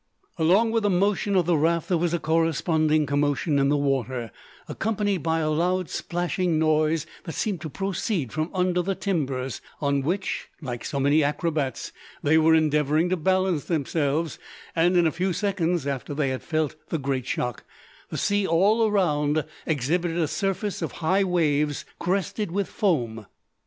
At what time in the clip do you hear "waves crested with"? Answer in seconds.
21.23-22.67